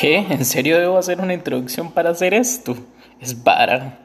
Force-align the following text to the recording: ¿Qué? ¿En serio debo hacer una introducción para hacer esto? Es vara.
¿Qué? 0.00 0.16
¿En 0.30 0.46
serio 0.46 0.80
debo 0.80 0.96
hacer 0.96 1.20
una 1.20 1.34
introducción 1.34 1.92
para 1.92 2.08
hacer 2.08 2.32
esto? 2.32 2.74
Es 3.20 3.44
vara. 3.44 3.98